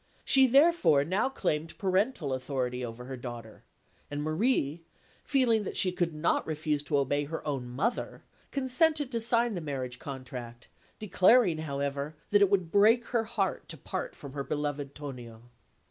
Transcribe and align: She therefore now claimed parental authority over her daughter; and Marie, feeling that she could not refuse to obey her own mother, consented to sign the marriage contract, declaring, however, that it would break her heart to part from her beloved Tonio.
She 0.25 0.47
therefore 0.47 1.03
now 1.05 1.29
claimed 1.29 1.77
parental 1.77 2.33
authority 2.33 2.83
over 2.83 3.05
her 3.05 3.15
daughter; 3.15 3.61
and 4.09 4.23
Marie, 4.23 4.81
feeling 5.23 5.63
that 5.63 5.77
she 5.77 5.91
could 5.91 6.11
not 6.11 6.47
refuse 6.47 6.81
to 6.85 6.97
obey 6.97 7.25
her 7.25 7.47
own 7.47 7.69
mother, 7.69 8.23
consented 8.49 9.11
to 9.11 9.21
sign 9.21 9.53
the 9.53 9.61
marriage 9.61 9.99
contract, 9.99 10.69
declaring, 10.97 11.59
however, 11.59 12.15
that 12.31 12.41
it 12.41 12.49
would 12.49 12.71
break 12.71 13.05
her 13.09 13.25
heart 13.25 13.69
to 13.69 13.77
part 13.77 14.15
from 14.15 14.33
her 14.33 14.43
beloved 14.43 14.95
Tonio. 14.95 15.43